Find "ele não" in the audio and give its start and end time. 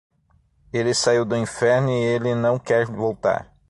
1.99-2.57